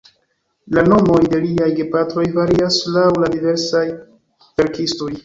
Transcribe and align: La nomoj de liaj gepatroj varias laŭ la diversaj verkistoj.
La 0.77 0.83
nomoj 0.91 1.19
de 1.33 1.41
liaj 1.43 1.67
gepatroj 1.79 2.23
varias 2.37 2.79
laŭ 2.97 3.05
la 3.25 3.29
diversaj 3.37 3.83
verkistoj. 4.63 5.13